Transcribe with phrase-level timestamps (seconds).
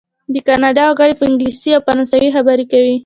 [0.33, 2.95] د کانادا وګړي په انګلیسي او فرانسوي خبرې کوي.